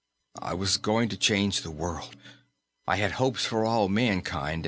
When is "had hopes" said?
2.95-3.45